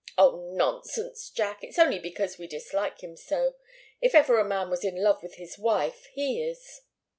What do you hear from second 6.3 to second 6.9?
is."